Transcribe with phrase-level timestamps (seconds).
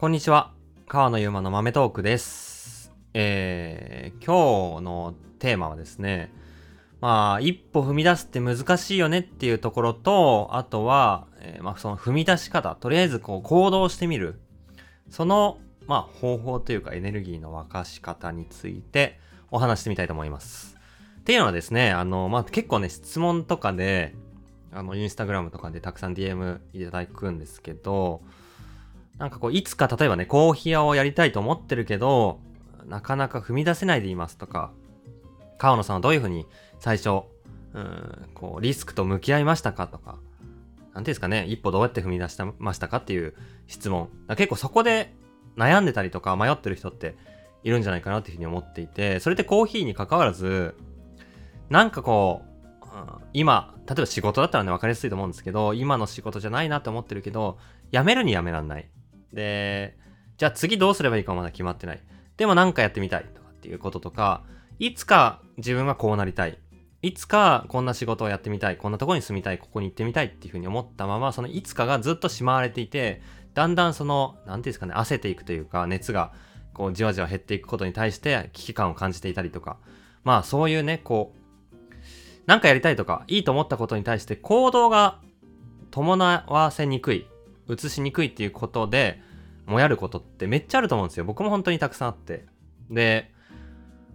[0.00, 0.54] こんにちは。
[0.88, 2.90] 川野ゆうまの豆トークです。
[3.12, 6.32] えー、今日のテーマはですね、
[7.02, 14.40] まあ、一歩踏み出すって難しいよねっていうところと、あとは、えーまあ、その踏み出し方、とりあえずこう行動してみる。
[15.10, 19.20] その、まあ、方法というかエネルギーの沸かし方について
[19.50, 20.78] お話してみたいと思います。
[21.18, 24.14] っていうのはですね、あの、まあ、結構ね、質問とかで、
[24.72, 28.22] あの、インスタグラムとかでたくさん DM いただくんですけど、
[29.20, 32.40] なんかこう、いつか例えばね、コーヒー屋をやりたいと思ってるけど、
[32.86, 34.72] なかなか踏み出せないでいますとか、
[35.58, 36.46] 川野さんはどういうふうに
[36.78, 37.24] 最初、
[37.74, 43.34] うん、こう、リスクと向き合いましたかとか、なんていうんですかね、一歩どうやって踏み出したましたかっていう
[43.66, 44.08] 質問。
[44.26, 45.14] だ結構そこで
[45.54, 47.14] 悩んでたりとか迷ってる人って
[47.62, 50.74] いるんじゃないかなっていうふうに思っていて、それってコーヒーに関わらず、
[51.68, 52.50] なんかこう、
[53.34, 57.58] 今、例えば仕事だったらね、分かりやすいと思うんですけど、今の仕事じゃないなって思ってるけど、
[57.92, 58.88] 辞めるに辞めらんない。
[59.32, 59.96] で、
[60.36, 62.02] じゃあ次どうすればいいかまだ決まってない。
[62.36, 64.42] でもなんかやってみたいとかっていうこととか、
[64.78, 66.58] いつか自分はこうなりたい。
[67.02, 68.76] いつかこんな仕事をやってみたい。
[68.76, 69.58] こんなとこに住みたい。
[69.58, 73.22] ここに行ってみたいっていうふうに思ったまま、そのいつかがずっとしまわれていて、
[73.54, 76.32] だんだんその、なんていうんですかね、焦っていくというか、熱が
[76.72, 79.78] こうじわじわ減っていくことに対して危機感を感じていたりとか、
[80.24, 81.40] まあそういうね、こう、
[82.46, 85.20] なんかやりたいとか、いいと思ったことに対して行動が
[85.90, 87.26] 伴わせにくい、
[87.68, 89.20] 移しにくいっていうことで、
[89.70, 91.24] もやることってめっちゃあると思うんですよ。
[91.24, 92.46] 僕も本当にたくさんあって。
[92.90, 93.30] で、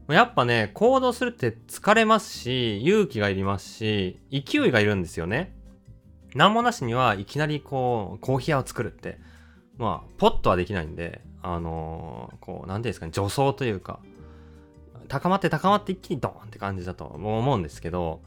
[0.07, 5.55] やっぱね、行動するって疲れますし、勇気がいりますし、勢いがいるんですよね。
[6.35, 9.17] なんもなしにはいきなりこう、コーヒー屋を作るって、
[9.77, 13.99] まあ、ポッとはできないんで、あのーこう、なんていうんですかね、助走というか、
[15.07, 18.21] 高まって高まって一気にドーンって感じだと思うんですけど、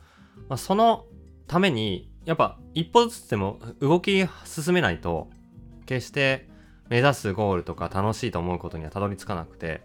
[0.48, 1.06] まあ、その
[1.46, 5.28] ために、やっぱ一歩ずつでも動き進めないと、
[5.86, 6.48] 決して
[6.88, 9.82] 目指すゴールとか楽しいと思うことにはたどり着かなくて、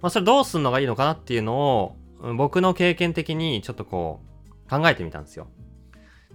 [0.00, 1.96] まあそれどうすんのがいいのかなっていうのを、
[2.36, 4.20] 僕の経験的にちょっとこ
[4.66, 5.48] う、考えてみたんですよ。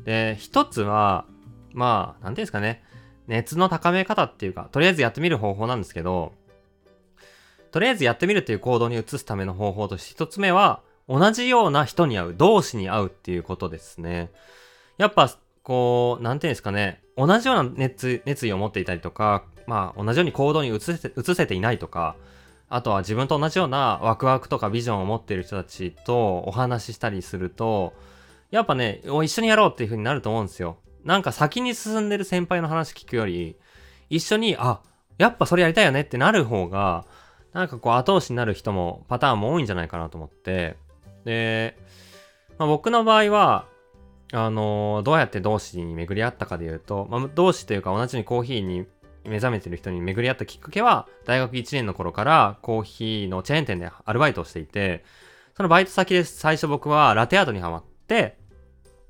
[0.04, 1.26] で、一つは、
[1.74, 2.84] まあ、なんていうんですかね、
[3.28, 6.34] 熱の高め方っていうか、とりあえずやってみる方法なんですけど、
[7.72, 14.32] とりあえずやってみるっていう行動に移すための方法として一つ目は、同じような人に会う、同士に会うっていうことですね。
[14.98, 15.30] やっぱ、
[15.64, 22.16] こう、なんていうんですかね、同じような熱熱意を持っていたりとか、まあ、同じように行動に移せ移せていないとか、
[22.70, 27.94] あとは自分と同じようなワクワクとかビジョンを持っている人たちとお話ししたりすると、
[28.50, 30.78] やっぱね、一緒にやろうっていう風になると思うんですよ。
[31.06, 33.58] なんか先に進んでる先輩の話聞くより、
[34.10, 34.82] 一緒に、あ、
[35.20, 37.06] やっぱそれやりたいよねってなる方が、
[37.54, 40.78] なんかこう後押しになる人も、パターンも多いんじゃないかなと思って。
[41.26, 41.78] で、
[42.58, 43.68] まあ、僕の場合は、
[44.32, 48.86] あのどうやって同志に巡り合ったかで言うと、まあ、同志というか同じようにコーヒーに
[49.30, 55.04] 目覚めてる人に巡り合ったきっかけは、大学1年の頃からコーヒーのチェーン店でアルバイトをしていて、
[55.56, 58.38] そのバイト先で最初僕はラテアートにハマって、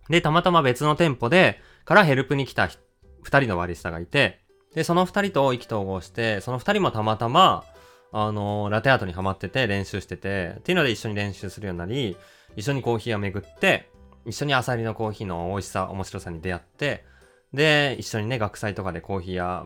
[0.09, 2.78] で、たまたま別の店舗で、からヘルプに来た2
[3.24, 4.41] 人のバリスタがいて、
[4.74, 7.63] で、その2人と意気投合して、その2人もたまたま、
[8.12, 12.18] あのラテアートにハマってて練習してて、っていうので一緒に練習するようになり、
[12.56, 13.90] 一緒にコーヒーを巡って、
[14.25, 17.06] 一緒にアサリのコーヒーの美味しさ、面白さに出会って、
[17.53, 19.66] で、一緒にね、学祭とかでコーヒー屋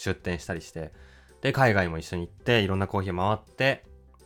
[0.00, 0.92] 出店したりして、
[1.42, 3.84] で、海外も一緒に行って、いろんなコーヒー回って、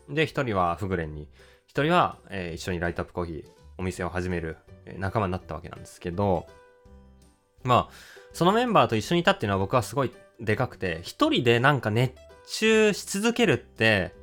[0.09, 1.29] で、一人はフグレンに、
[1.67, 3.45] 一人は、えー一緒にライトアップコーヒー、
[3.79, 6.47] お店を始める、え仲間になったわけなんですけど、
[7.65, 7.95] まあ、
[8.33, 12.15] そのメンバーと一緒にいたっていうのは僕はすごいでかくて、一人でなんか熱
[12.47, 14.15] 中し続けるって、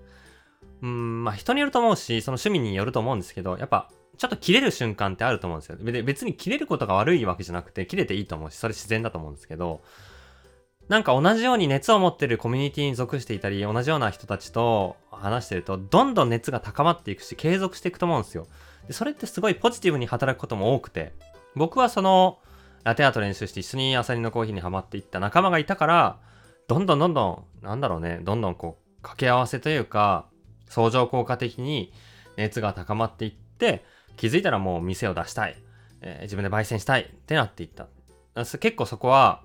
[0.82, 6.04] うん、まあ人によると思うし、その趣味によると思うんですけど、やっぱ、ちょっと切れる瞬間ってあると思うんですよ。
[6.04, 9.82] 別に切れることが悪いわけじゃなくて、切れていいと思うし、それ自然だと思うんですけど、
[10.92, 18.46] なんか同じように熱を持ってるコミュニティに属していたり、同じような人たちと話してると、どんどん熱が高まっていくし、継続していくと思うんですよ。
[18.88, 21.14] でそれってすごいポジティブに働くことも多くて、
[21.56, 22.40] 僕はその、
[22.84, 26.20] ラテアート練習して一緒にアサリのコーヒーにハマっていった仲間がいたから、
[26.68, 30.26] どんどんどんどん、なんだろうね、どんどんこう、掛け合わせというか、
[30.68, 31.94] 相乗効果的に
[32.36, 33.86] 熱が高まっていって、
[34.18, 35.56] 気づいたらもう店を出したい、
[36.02, 37.88] えー自分で焙煎したいってなっていった。
[38.36, 39.44] 結構そこは、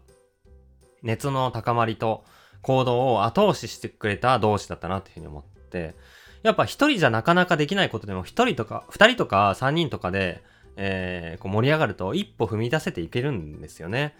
[1.02, 2.24] 熱の高まりと
[2.62, 5.94] 行動を後押ししてくれた同士だったなっていうふうに思って、
[6.42, 10.42] やっぱ一人じゃなかなかできないことでも一人とか、二人とか三人とかで、
[10.76, 14.14] えーこう盛り上がると一歩踏み出せていけるんですよね。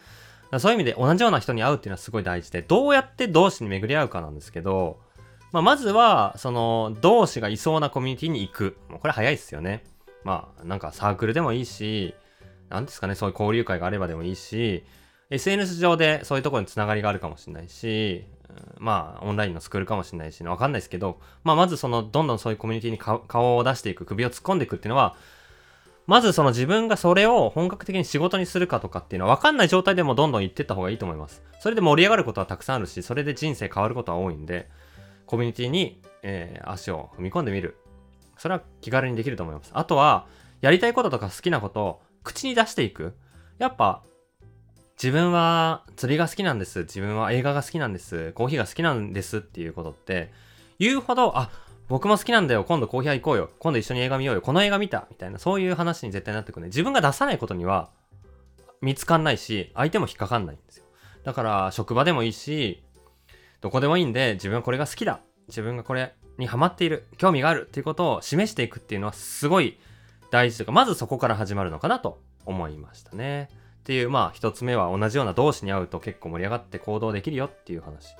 [0.58, 5.00] そういう意味で同じような人に会うっていうのはすごい大事で、どうやって同士に巡り合うかなんですけど、
[5.52, 8.76] まあ、まずは、その、同士がいそうなコミュニティに行く。
[9.00, 9.84] これ早いっすよね。
[10.24, 12.14] まあ、なんかサークルでもいいし、
[12.68, 14.84] なんですかね、そういう交流会があればでもいいし、
[15.30, 18.24] SNS 上でそういうところにつながりがあるかもしれないし、
[18.78, 25.16] まあ、オンラインのスクールかもしれないし、わかんないですけど、まあ、まずその、どんどんそういうコミュニティに顔を出していく、首を突っ込んでいくっていうのは、
[26.06, 31.42] まずその自分がそれを本格的に仕事にするかとかっていうのは分かんない状態でもどんどん言ってった方がいいと思います。
[31.58, 34.68] それで盛り上がることはたくさんあるし、それで人生変わることは多いんで、
[35.26, 37.76] コミュニティに、えー、足を踏み込んでみる。
[38.38, 39.70] それは気軽にできると思います。
[39.74, 40.26] あとは、
[40.60, 43.16] やりたいこととか好きなことを口に出していく。
[43.58, 44.04] やっぱ、
[44.96, 46.80] 自分は釣りが好きなんです。
[46.80, 48.32] 自分は映画が好きなんです。
[48.32, 50.32] コーヒーが好きなんですっていうことって、
[50.78, 51.50] 言うほど、あ、
[51.88, 52.64] 僕も好きなんだよ。
[52.64, 53.50] 今度コーヒー屋行こうよ。
[53.58, 54.40] 今度一緒に映画見ようよ。
[54.40, 55.06] この映画見た。
[55.10, 56.68] みたいな、そういう話に絶対なってくるね。
[56.68, 57.90] 自分が出さないことには
[58.80, 60.84] 見つかんないし、相手も引っかかんないんですよ。
[61.24, 62.82] だから、職場でもいいし、
[63.60, 65.20] どこでもいいんで、自分はこれが好きだ。
[65.48, 67.06] 自分がこれにハマっている。
[67.18, 69.78] 興味があるっていうことを示していくっていうのはすごい
[70.30, 73.50] 大事というか、まずそこから始まるのかなと思いましたね。
[73.86, 78.16] っていう、まあ、一つ目は同じような同士に会うと結構盛り上がって行動できるよっていう話。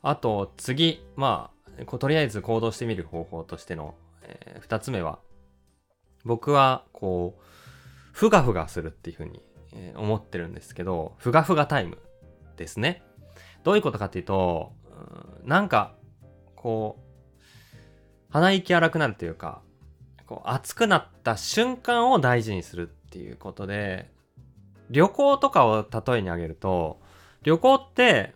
[0.00, 1.50] あと、次、ま
[1.86, 5.18] あ、とりあえず行動してみる方法としての、えー、二つ目は、
[6.24, 7.42] 僕は、こう、
[8.12, 9.42] ふがふがするっていうふうに、
[9.74, 11.98] えー、思ってるんですけど、ふがふがタイム
[12.56, 13.02] ですね。
[13.64, 14.72] どういうことかっていうと、
[15.42, 15.94] うんなんか、
[16.56, 17.76] こう、
[18.30, 19.60] 鼻息荒くなるというか、
[20.24, 24.08] こう熱くなった瞬間を大事にするっていうことで、
[24.90, 27.00] 旅行とかを例えに挙げると、
[27.42, 28.34] 旅行って、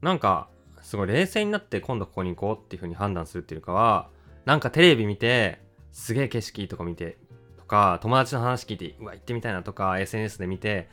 [0.00, 0.48] なんか、
[0.82, 4.08] すごい冷静になって今度ここに行こうっていう風に判断するっていうかは、
[4.46, 5.60] なんかテレビ見て、
[5.92, 7.18] すげえ景色いいとこ見て、
[7.58, 10.88] とか、友達の話聞いて、うわ、行ってみたいなとか、SNS で見て、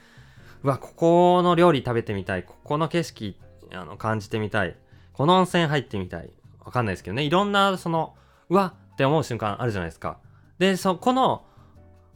[0.63, 3.39] うわ、ここの料理食べてみたい、ここの景色、
[3.71, 4.75] あの、感じてみたい、
[5.13, 6.33] この温泉入ってみたい、
[6.65, 8.15] わかんないですけどね、いろんな、その、
[8.49, 10.17] うわって思う瞬間あるじゃないですか。
[10.59, 11.45] で、そ、この、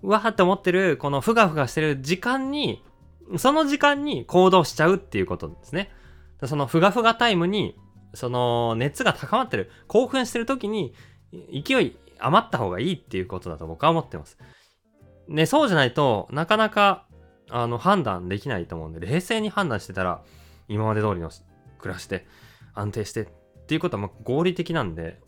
[0.01, 2.84] うわーって思ってる、このふがふがしてる時間に、
[3.38, 5.92] その時間に行動しちゃうっていうことですね。
[6.46, 7.78] そのふがふがタイムに、
[8.13, 10.94] その熱が高まってる、興奮してる時に、
[11.51, 14.38] 勢い余った方がいいっていうことだと僕は思ってます。
[15.28, 17.06] ね、そうじゃないとなかなか、
[17.52, 20.24] あの、判断できないと思うんで、冷静に判断してたら、
[20.68, 21.30] 今まで通りの
[21.78, 22.25] 暮らして、
[22.74, 23.28] 安定してっ
[23.68, 25.19] ていうことはま合理的なんで、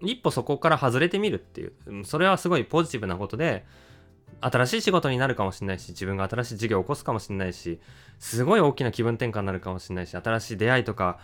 [0.00, 3.64] 一歩そこから外れてみるっていう、それはすごいポジティブなことで、
[4.40, 7.80] 新しい仕事になるかもしれないし、自分が新しい事業を起こすかもしれないし、
[8.18, 11.18] すごい大きな気分転換になるかもしれないし、新しい出会いとか、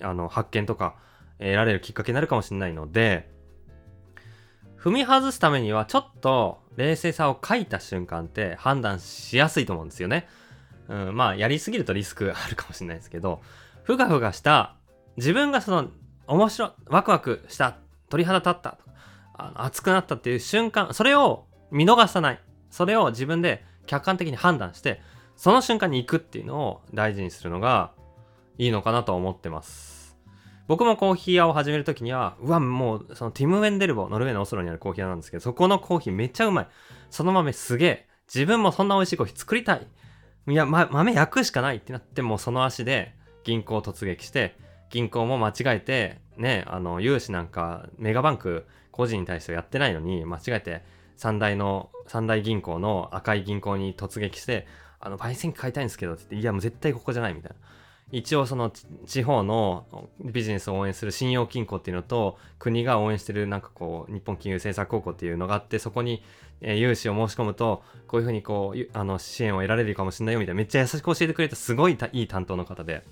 [0.00, 0.96] あの、発見とか、
[1.38, 3.30] 得られるきっかけになるかもしれないので、
[4.78, 10.28] 踏み外すためにはちょっと冷静さを書いた瞬間って判断しやすいと思うんですよね。
[10.88, 13.42] うん、まあ、やりすぎるとリスクあるかもしれないですけど、
[13.82, 14.76] ふがふがした、
[15.16, 15.90] 自分がその、
[16.26, 17.78] 面白、ワクワクした、
[18.08, 18.78] 鳥肌立った、
[19.34, 22.40] あの熱くなったっていう瞬間、それを見逃さない。
[22.70, 25.00] それを自分で客観的に判断して、
[25.36, 27.92] その瞬間に行くっていうのを大事にするのが
[28.58, 30.16] いいのかなと思ってます。
[30.66, 36.68] 僕もコーヒー屋を始めるときには、うわ、もう、そのティム・ウェンデルボ、ノルウェーのオスロにあるコーヒー屋なんですけど、そこのコーヒーめっちゃうまい。
[37.10, 38.08] その豆すげえ。
[38.26, 39.86] 自分もそんな美味しいコーヒー作りたい。
[40.48, 43.14] いや、ま、豆焼くしかないってなって、もうその足で
[43.44, 44.56] 銀行突撃して、
[44.90, 50.82] 銀行も間違えて、ね、あの、融資なんか、メガバンク個人に対してやってないのに、間違えて、
[51.16, 54.66] 三大の、三大銀行の赤い銀行に突撃して、
[55.00, 57.56] あの、焙煎機買いたいんですけどって言って、いや、もう絶対ここじゃないみたいな。
[58.12, 58.70] 一応その
[59.06, 66.22] 地方のビジネスを応援する信用金庫っていうのと国が応援してるなんかこう日本金融政策高校っていうのがあってそこに
[66.60, 73.04] 融資を申し込むとこういうふうにこうあの支援を得られるかもしれないよみたいなめっちゃ優しく教えてくれたすごいいい担当の方で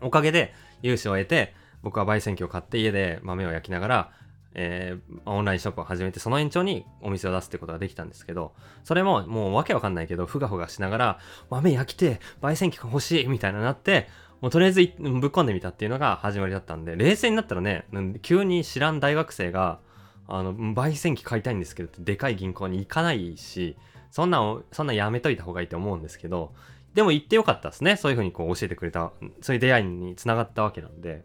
[0.00, 4.10] おかげで融資を得て僕は焙煎機を買って家で豆を焼きながら
[4.58, 11.18] えー、オンラインショップを始めて、その延長にお店を出すってことができたんですけど、それももうわけわかんないけど、ふがふがしながら、
[11.50, 14.08] 豆焼きて、焙煎機が欲しいみたいななって、
[14.40, 17.84] もうとりあえずぶっ込んでみたっていうのが始まりだったんで、冷静になったらね、
[18.22, 19.78] 急に知らん大学生が、
[20.26, 23.76] あの、焙煎機買いたいんですけどって、でかい銀行に行かないし、
[24.10, 24.40] そんな、
[24.72, 26.54] そんなやめといた方がいいと思うんですけど、
[26.94, 27.96] でも行ってよかったですね。
[27.96, 31.22] そういうふうにこう教えてくれた、そういう出会いにつながったわけなんで。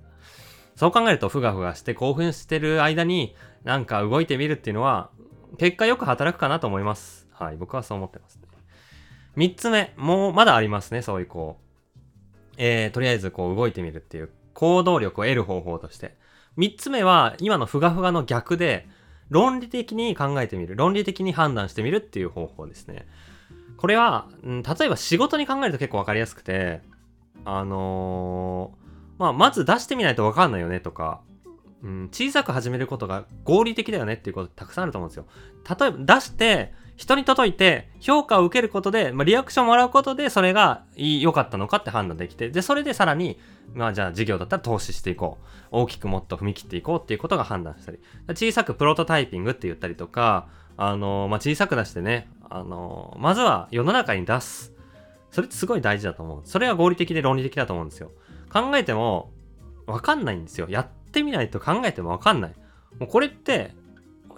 [0.75, 5.09] そう考えるとふがふがして興奮してる間になんか動いてみるっていうのは
[5.57, 7.27] 結果よく働くかなと思います。
[7.31, 8.43] はい、僕はそう思ってますね。
[9.35, 16.17] 三つ目、もうまだありますね、そういうこう、えー、とりあえずこう動いてみるっていう行動力を得る方法として。
[16.57, 18.87] 三つ目は今のふがふがの逆で
[19.29, 20.75] 論理的に考えてみる。
[20.75, 23.07] 論理的に判断してみるっていう方法ですね。
[23.77, 26.81] これは、うん、例えば仕事に考えると結構わかりやすくて、
[27.45, 28.73] あの
[29.21, 31.21] まあ、まず出してみないとわかんないよねとか、
[31.83, 35.25] うん、小さく始めることが合理的だよねっていうことたくさんあると思うんですよ。
[35.69, 43.39] 例えば出して、人に届いて評価を受けることで、まあ、リアクションをもらうことでそれが良かったのかって判断できてでそれでさらに
[43.73, 45.45] まあじゃあ事業だったら投資していこう。
[45.71, 47.99] 大きくもっと踏み切っていこうっていうことが判断したり。
[48.35, 50.47] 小さくプロトタイピングって言ったりとか
[50.77, 54.73] あのまあ、小さく出してねあのまずは世の中に出す。
[55.31, 56.41] それってすごい大事だと思う。
[56.43, 58.11] それは合理的で論理的だと思うんですよ。
[58.51, 59.31] 考えても
[59.87, 62.55] わかんないんですよやってみないと考えてもわかんない
[62.99, 63.73] もうこれって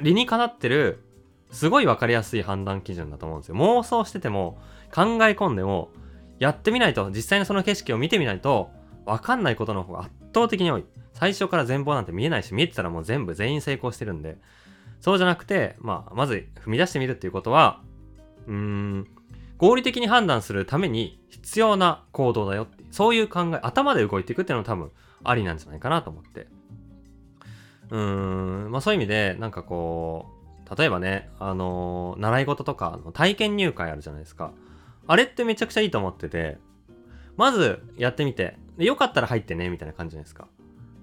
[0.02, 1.04] 理にかなってる
[1.54, 3.56] すごい分かりやすい判断基準だと思うんですよ。
[3.56, 4.58] 妄想してても、
[4.94, 5.90] 考え込んでも、
[6.40, 8.72] やってみないと、実際にその景色を見てみないと、
[9.06, 10.86] 分かんないことの方が圧倒的に多い。
[11.14, 14.38] 最初から全貌なんて見えないし、見えてたらもう全部全員成功してるんで、
[15.00, 17.82] そうじゃなくて、まあ、まず踏み出してみるっていうことは、
[18.48, 19.08] うーん、
[19.58, 24.92] 合理的に判断するために必要な行動だよって、そういう考え、頭で動いていくっていうのは多分
[25.24, 26.48] ありなんじゃないかなと思って。
[27.90, 34.54] うーん、まあそういう意味で、なんかこう、例えばね、あのー、習い事とかの体験入会あるじゃないですか。
[35.08, 36.58] あれってめちゃくちゃいいと思ってて、
[37.36, 40.48] まずやってみて、でよかったら入ってね、みたいな感じじゃないですか。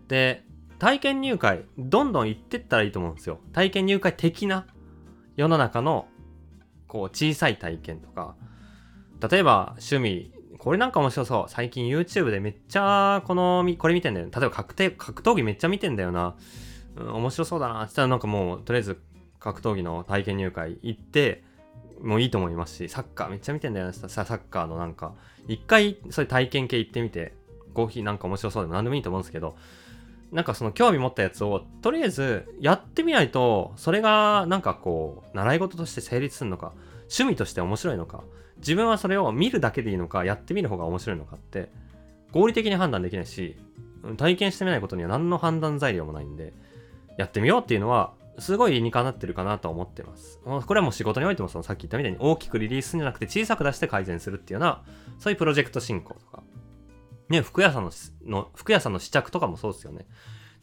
[0.09, 0.45] で、
[0.79, 3.39] 体験入会、どんどん行ってったらいいと思うんですよ。
[3.53, 4.67] 体験入会的な
[5.37, 6.09] 世の中の、
[6.91, 8.35] こう、小さい体験とか、
[9.31, 11.51] 例えば趣味、これなんか面白そう。
[11.51, 14.27] 最近 YouTube でめっちゃ、この、これ見てんだよ。
[14.27, 16.35] 例えば格格闘技めっちゃ見てんだよな。
[16.97, 17.85] うん、面白そうだな。
[17.85, 19.01] って言ったらなんかもう、とりあえず
[19.39, 21.45] 格闘技の体験入会行って
[22.03, 25.15] もういいと思いますし、サッカーめっちゃ見てんだよな、サッカーのなんか、
[25.49, 27.35] 一回そういう体験系行ってみて、
[27.75, 29.57] コーヒーなんか面白そうでも何でもいいと思うんですけど、
[30.33, 36.73] なんかその興味持ったやつを、とりあえずやってみないと、それがなんかこう、習い事として成立するのか、
[37.03, 38.23] 趣味として面白いのか、
[38.59, 41.71] 自分はそれを見るだけでいいのか、やってみる方が面白いのかって、
[42.33, 43.57] 合理的に判断できないし、
[44.17, 46.55] 体験してみないことには何の判断材料もないんで、
[47.19, 50.41] やってみようっていうのは、すごい理にかなってるかなと思ってます。
[50.45, 54.83] これはもう仕事においてもそのさっき言ったみたいに大きくリリースするんじゃなくて小さく出して改善するっていうような、
[55.19, 56.43] そういうプロジェクト進行とか。
[57.31, 57.91] ね、服屋さんの、
[58.27, 60.07] の服屋さんの試着とかもそうですよね。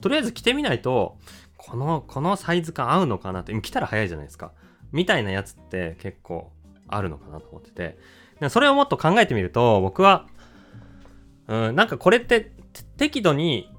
[0.02, 1.18] とりあえず着てみないと、
[1.58, 4.52] この、このサイズ感合うのかなって、着たら早いじゃないですか。
[4.92, 6.52] みたいなやつって結構
[6.88, 7.98] あるのかなと思ってて。
[8.50, 10.28] それをもっと考えてみると、僕は、
[11.48, 12.52] うん、なんかこれって
[12.98, 13.74] 適度に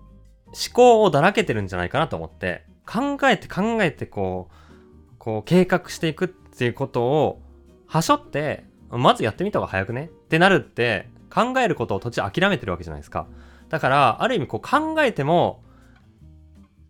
[0.47, 7.43] 思考をだらけてるんじゃないかなと思って、考えて考えてこう、こう計画していくっていうことを、
[7.87, 10.07] はしょって、まずやってみた方が早くね？
[10.07, 13.27] ってなるって、考えることを途中諦めてるわけじゃないですか。
[13.69, 15.63] だから、ある意味こう考えても、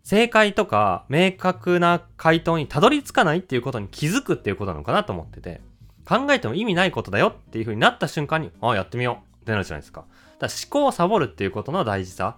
[0.05, 5.61] 正解とか明確な回答にたどり着かないっていうことに気づくっていうことなのかなと思ってて、
[6.09, 10.07] 考えても意味ないことだよっていう風になった瞬間に、ああ、やってみようってなるじゃないですか。
[10.39, 12.37] だから思考をサボるっていうことの大事さ。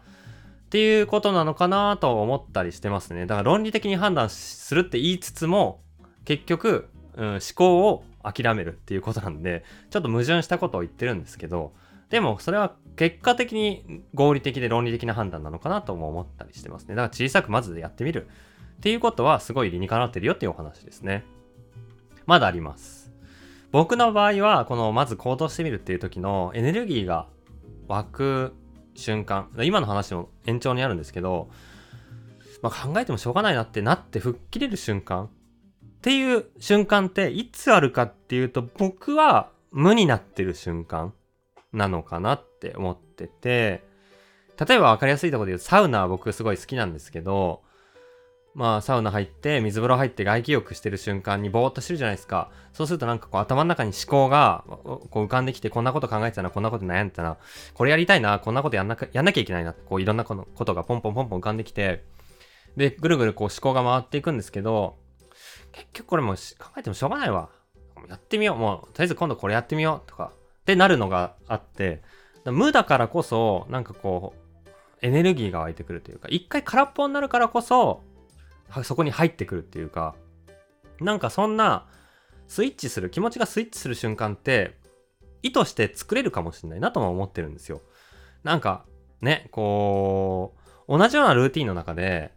[0.67, 3.27] っていうことなのかなと思ったりしてますね。
[3.27, 5.81] だから論理的に判断するって言いつつも、
[6.25, 11.73] 結局、うん、思考を諦めるっていうことなんで、ちょっと矛盾したことを言ってるんですけど、
[12.11, 16.95] でもそれは結果的に合理的で論理的な判断なのかなとも思ったりしてますね。
[16.95, 18.29] だから小さくまずやってみる
[18.79, 21.25] っていうことはすごい理にかなってるよっていうお話ですね。
[22.27, 23.11] まだあります。
[23.73, 27.29] 僕の場合は、このまず行動してみるっていう時のエネルギーが
[27.87, 28.55] 湧く
[28.95, 31.49] 瞬間今の話の延長にあるんですけど、
[32.63, 35.29] まあ、考えてもしょうがないなってなって吹っ切れる瞬間っ
[36.03, 41.13] ていう瞬間っていつあるかっていうと僕は無になってる瞬間
[41.73, 43.83] なのかなって思ってて
[44.69, 47.63] 例えば分かりやすいところで言うとサウナは僕すごい好きなんですけど
[48.55, 52.51] まあサウナ入って水風呂入って外気浴してる瞬間にぼーっとしてるじゃないですか。
[52.73, 57.37] そうするとなんかこう頭の中に思考がこう浮かんできてこんなこと考えてたなこんなこと悩んでたな
[57.75, 60.35] これやりたいなこんなことやんなやんなきゃいけないなこういろんなこ
[60.65, 62.05] とがポンポンポンポン浮かんできて
[62.77, 64.97] でぐるぐるこう思考が回っていくんですけど
[65.71, 66.39] 結局これも考
[66.77, 67.51] えてもしょうがないわ。
[68.09, 68.57] やってみよう。
[68.57, 70.33] もうとりあえず今度これやってみようとか
[70.71, 72.03] ってなるのがあって
[72.45, 74.69] 無だからこそなんかこう
[75.03, 78.03] エネルギーが湧いてくるというか一回空っぽになるからこそ
[78.85, 80.15] そこに入ってくるっていうか、
[81.01, 81.87] なんかそんな
[82.47, 84.79] スイッチする、気持ちがスイッチする瞬間って、
[85.43, 87.81] 意図して作れるかもしれないなとも思ってるんですよ。
[88.45, 88.85] なんか、
[89.21, 90.55] ね、こ
[90.89, 92.33] う、同じようなルーティンの中で、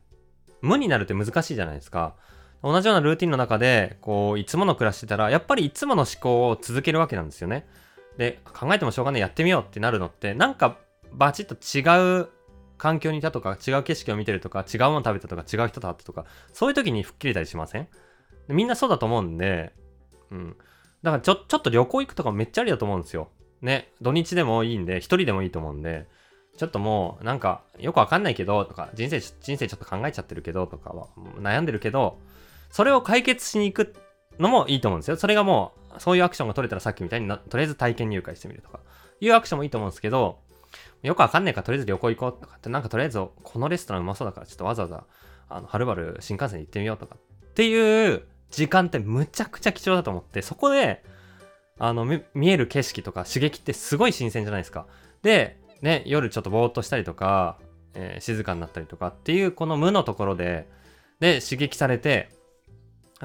[0.61, 2.15] 無になるって難しいじゃないですか。
[2.63, 7.67] 同じようなルーティンの中で、こう、いつもの暮らしてたら、やっぱりいつもの思考を続けるわけなんですよね。
[8.17, 10.77] で、考えてもしょうがない、やってみようってなるのって、なんか、
[11.11, 12.29] バチッと違う
[12.77, 17.87] 環境にいたとか、違う景色を見てるとか、違うもの食べたとか、違う人と会ったとか、そういう時に吹っ切れたりしません？
[18.47, 19.73] みんなそうだと思うんで、
[20.31, 20.57] うん。
[21.01, 23.29] だからちょ、ちょっと旅行行くとかめっちゃありだと思うんですよ。
[23.61, 23.93] ね。
[24.01, 26.07] 土日でもいいんで、一人でもいいと思うんで、
[26.57, 31.07] ちょっともう、なんか、よくわかんないけど、とか、人生、人生ちょっと考えちゃってるけど、とかは、
[31.39, 32.19] 悩んでるけど、
[32.69, 33.95] それを解決しに行く
[34.39, 35.17] のもいいと思うんですよ。
[35.17, 38.79] それがもう、そういうアクションが取れたらさっきみたいにな、とりあえず体験入会してみるとか、
[39.19, 40.39] いうアクションもいいと思うんですけど、
[41.01, 45.03] よくわかんないからとりあえず旅行行こうとかって、なんかとりあえずこのレストランうまそうだからちょっとわざわざ、
[45.49, 51.03] あの、はるばる新幹線で行ってみようとかっていう時間ってむちゃくちゃ貴重だと思って、そこで、
[51.79, 54.85] あの、見える景色とか刺激ってすごい新鮮じゃないですか。
[55.21, 57.57] で、ね、夜ちょっとぼーっとしたりとか、
[57.95, 60.67] えー、静かになったりとかっていうこの無のところで、
[61.19, 62.29] で、刺激されて、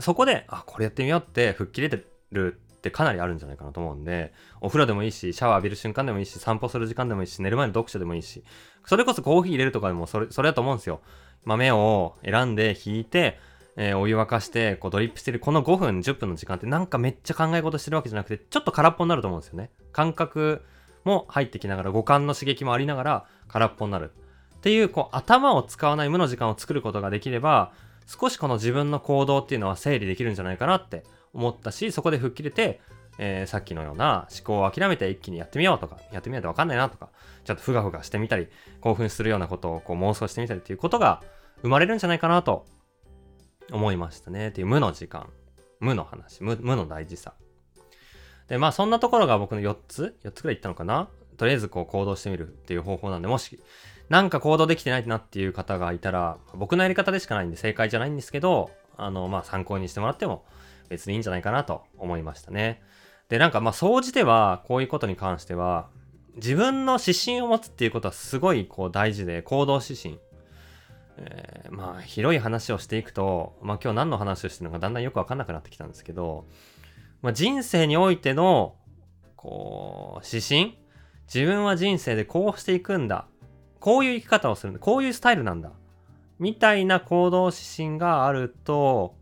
[0.01, 8.45] そこで、あ、これやってみようって吹っ切れてるってかなりあるんじゃないかなと思うんで、お風呂でもいいし、シャワー浴びる瞬間でもいいし、散歩する時間でもいいし、寝る前の読書でもいいし、
[8.87, 11.01] それこそコーヒー入れるとかでもそれ、それだと思うんですよ。
[11.45, 13.39] 豆を選んで引いて、
[13.77, 19.71] えー、お湯沸かして、こうドリップしてるこの5分、10分の時間ってなんかめっちゃ考え事してるわけじゃなくて、ちょっと空っぽになると思うんですよね。
[19.93, 20.65] 感覚
[21.05, 24.13] も入ってきながら、五感の刺激もありながら空っぽになる。
[24.57, 27.73] っていう、こう頭を使わない無の時間を作ることができれば、
[28.07, 32.81] 少しこの自分の行動っていうのは整理できるんじゃないかなって思ったし、そこで吹っ切れて、
[33.19, 37.11] えー、さっきのような思考を諦めて一気にやってみようとか、やってみないとわかんないなとか、
[37.45, 38.49] ちょっとふがふがしてみたり、
[38.81, 41.23] 興奮するようなことをこう妄想してみたりっていうことが
[41.63, 42.67] 生まれるんじゃないかなと
[43.73, 44.49] 思いましたね。
[44.49, 45.29] っていう無の時間、
[45.81, 47.35] 無の話、無無の大事さ。
[48.49, 51.09] で、まあそんなところが僕の4つ ?4 つくらい言ったのかな？
[51.37, 53.61] とりあえずこう行動してみるっていう方法なんで、もし
[54.09, 60.45] なんか行動できてないなっていう方がいたら、僕のやり方でしかないんで正解じゃないんですけど、あの、まあ参考にしてもらっても
[60.89, 62.83] 別にいいんじゃないかなと思いましたね。
[63.29, 65.89] で、なんかまあ総じてはこういうことに関しては、
[66.37, 70.19] 自分の指針を持つっていうことはすごいこう大事で、行動指針。
[71.21, 76.47] えー、まあ広い話をしていくと、まあ今日何の話をしてるのかだんだんよくわかんなくなってきたんですけど、
[77.23, 78.77] まあ人生においての、
[79.37, 80.79] こう、指針
[81.33, 83.27] 自分は人生でこうしていくんだ。
[83.81, 84.81] こういう生き方をするんだ。
[84.81, 85.73] こういうスタイルなんだ。
[86.39, 89.15] みたいな行動指針があると、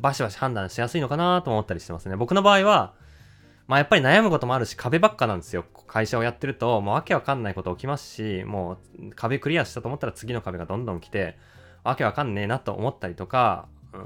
[0.00, 2.16] バシバシ判断しやすいのかなと思ったりしてますね。
[2.16, 2.94] 僕の場合は、
[3.66, 5.64] まあやっぱり悩むこともあるし壁ばっかなんですよ。
[5.86, 11.38] 会社をやってると、もうわけわかんないこと起きますし、もう壁クリアしたと思ったら次の壁がどんどん来て、
[11.84, 14.02] わけわかんねえなと思ったりとか、うん、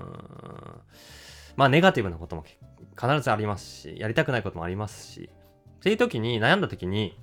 [1.57, 2.45] まあネガティブなことも
[3.01, 5.31] 必ずありますし、やりたくないこともありますし、
[5.77, 7.19] っていう時に、悩んだ時に、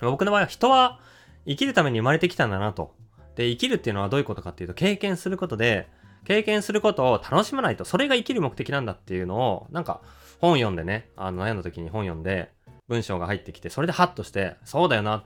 [0.00, 1.00] 僕の場合は人は
[1.46, 2.94] 生きるために生まれてきたんだなと。
[3.36, 5.88] で、生きるっていうのはどういうことかっていうと、経験することで、
[6.24, 10.00] 経験することを楽しまないと、それが生きる目的なんだっていうのを、なんか、
[10.40, 12.50] 本読んでね、あの悩んだ時に本読んで、
[12.88, 15.24] 文章が入ってきて、それでハッとして、そうだよな、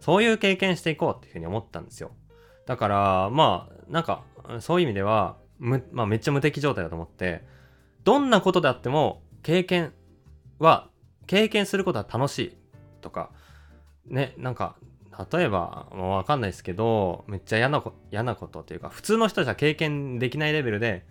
[0.00, 2.12] そういう経験していこうっていうふうに思ったんですよ。
[2.66, 4.22] だから、まあ、なんか、
[4.60, 7.44] そういう意味では、むまあ、めっちゃ無敵状態だと思って、
[8.04, 9.92] どんなことであっても、経験
[10.58, 10.88] は、
[11.26, 12.56] 経験することは楽しい
[13.00, 13.30] とか、
[14.06, 14.76] ね、なんか、
[15.30, 21.04] 例えば、もうわかんないですけど、めっちゃ嫌なこと嫌なことっていうか、普通の人じゃ経験できないレベルで、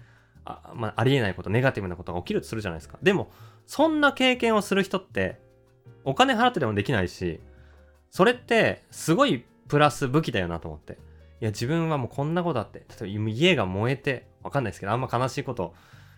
[0.46, 2.98] あ,、まあ、ありえないこと、ネガティブなことが起きるとするじゃないですか。
[3.02, 3.32] でも、
[3.66, 5.40] そんな経験をする人って、
[6.04, 7.40] お金払ってでもできないし、
[8.10, 10.94] それって、すごいプラス武器だよなと思って。
[10.94, 15.74] いや、自分はもうこんなことあって、例えば家が燃えて、わかんないですけど、あんま悲しいこと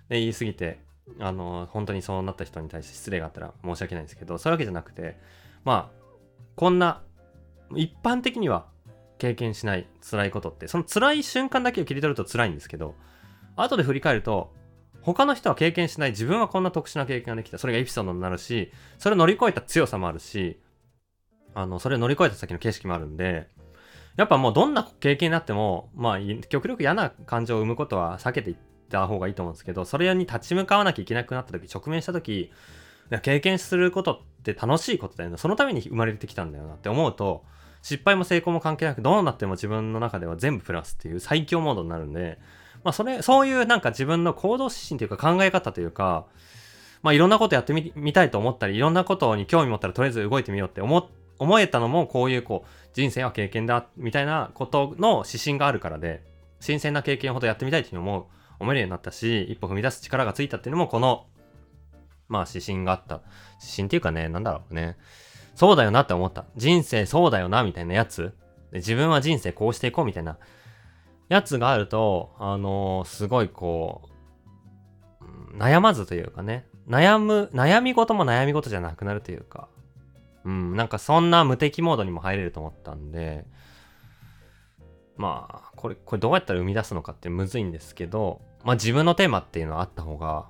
[0.10, 0.80] で言い過ぎて、
[1.20, 5.18] あの、本当にそうなった人に対して失礼があったら申し訳ないんですけど、そういうわけじゃなくて、
[5.64, 6.02] まあ、
[6.56, 7.02] こんな
[7.76, 8.66] 一般的には
[9.18, 12.96] 経験しない辛いことって、その辛い瞬間だけを切り取ると辛いんですけど、
[13.56, 14.54] 後で振り返ると、
[15.02, 17.58] 他の人は経験しない自分はこんな特殊な経験ができた。
[17.58, 20.60] それがエピソードになるし、それを乗り越えた強さもあるし、
[21.54, 23.50] あの、それを乗り越えた先の景色もあるんで、
[24.18, 28.58] やっぱもうどんな経験になっても、まあ、極力嫌な感情を生むことは避けていっ
[28.90, 32.52] た方がいいと思うんですけど、それに立ち向かわなきゃいけなくなった時、直面した時、
[33.22, 35.38] 経験することって楽しいことだよな。
[35.38, 37.44] そのために生まれてきたんだよなって思うと、
[37.82, 42.40] 失敗も成功も関係なく、どうなっても自分の中では全部プラスっていう最強モードになるんで、
[42.84, 46.26] まあそれ、そういうなんか自分の行動指針というか考え方というか、
[47.02, 56.24] まあいろんなことやってみ、たいと思ったり、いろんなことに興味持ったらとりあえず動いてみようって思、思えたのもこういうこう、人生は経験だ、みたいなことの指針があるからで、
[56.60, 61.26] 新鮮な経験ほどやってみたいっていうのも思えるようになったし、一歩踏み出す力がついたっていうのもこの、
[62.28, 63.22] まあ指針があった。
[63.60, 64.98] 指針っていうかね、なんだろうね。
[65.56, 66.46] そうだよなって思った。
[66.56, 68.34] 人生そうだよなみたいなやつ？
[68.72, 70.38] 自分は人生こうしていこうみたいな
[71.30, 74.10] やつがあると、あのー、すごいこ
[75.22, 79.68] う、悩まずというかね、悩む、悩み事も悩み事じゃなくなるというか、
[80.44, 83.46] うん、なんかそんな無敵モードにも入れると思ったんで、
[85.18, 90.48] まあ、これ、これどうやったら生み出すのかってむずいんですけど、まあ自分のテーマっていうのはあった方が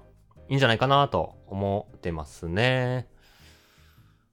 [0.48, 3.08] いいんじゃないかなと思ってますね。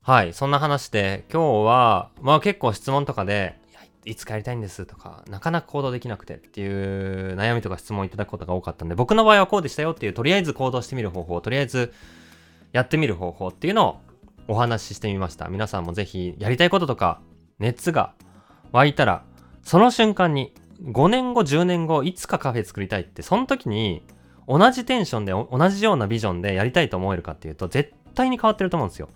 [0.09, 3.61] はい、そんな話で、今日は、まあ結構質問とかで、
[4.07, 11.93] い、つかやりたいんですとか、なかなか行動できなくてっていう悩みとか質問いただくことが多かったんで、僕の場合はこうでしたよっていう、とりあえず行動してみる方法、とりあえず
[12.73, 14.01] やってみる方法っていうのを
[14.49, 15.49] お話ししてみました。
[15.49, 17.21] 皆さんもぜひやりたいこととか、
[17.59, 18.15] 熱が
[18.73, 19.25] 湧いたら、
[19.63, 24.03] その瞬間に5年後、10年後、いつかカフェ作りたいって、その時に
[24.47, 29.11] 同じテンションで同じようなビジョンでやりたいと思えるかっていうと、絶対に変わってると思うんですよ。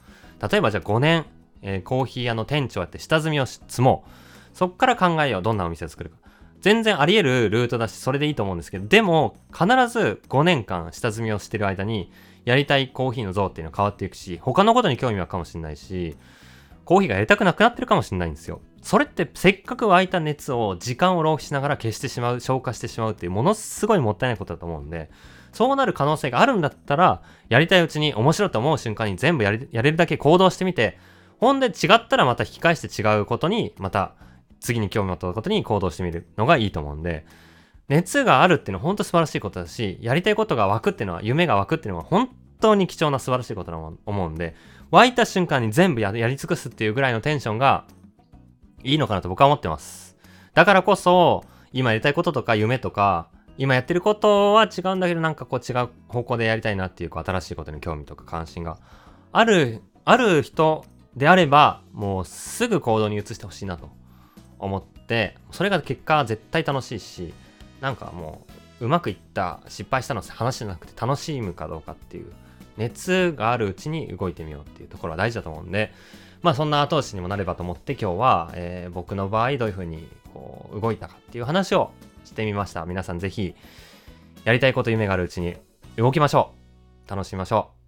[0.51, 1.27] 例えばじゃあ5年、
[1.63, 4.11] えー、コーヒー屋の店長やって下積みを積もう。
[4.57, 5.43] そっから考えよう。
[5.43, 6.17] どんなお店を作るか。
[6.61, 12.13] 全然あり得るルートだし、それでいいと思うんですけど、でも、必ず5年間下積みをしてる間に、
[12.45, 16.17] やりたいコーヒーの像っていうのは変わっていくし、他のことに興味はかもしれないし、
[16.85, 18.61] コーヒーがやりたくなくなってるかもしれないんですよ。
[18.81, 25.11] それってせっかく湧いた熱を時間を浪費しながら消してしまう、消化してしまうっていうものすごいもったいないことだと思うんで、
[25.53, 30.99] そうなる可能性があるんだったら、やりたいうちに面白いと思う瞬間に全部やれやれるだけ行動してみて、
[31.39, 34.15] ほんで違ったらまた引き返して違うことに、また
[34.61, 37.27] 次に興味を持ったことに行動してみるのがいいと思うんで、
[37.89, 44.55] 熱があるっていうのは本当素晴らしいことだし、やりたいことが湧くっていうのは、夢が湧くっていうのは本当に貴重な素晴らしいことだと思うんで、
[44.91, 47.85] 湧いた瞬間に全部やり尽くすっていうぐらいのテンションが
[48.85, 50.17] いいのかなと僕は思ってます。
[50.55, 58.79] だからこそ、今やりたいこととか夢とか、今やってることは違うんだけど、なんかこう違う方向でやりたいなっていう、こう新しいことに興味とか関心が
[59.33, 60.85] ある、ある人
[61.17, 63.91] であれば、もうすぐ行動に移してほしいなと
[64.59, 67.35] 思って、それが結果絶対楽しいし、
[67.81, 68.47] なんかも
[68.81, 72.33] う、うまくいった、失敗したの話じゃなくて楽しむかどうかっていう、
[72.79, 75.93] 熱があるうちに動いてみようっていうところは大事だと思うんで、
[76.43, 81.93] まあそんな後押しにもなればと思って今日は、えー、僕の場合どういうふうにこう動いたかっていう話を
[82.25, 82.85] してみました。
[82.87, 83.55] 皆さんぜひ、
[84.45, 85.57] やりたいこと夢があるうちに
[85.97, 86.53] 動きましょ
[87.07, 87.82] う楽しみましょう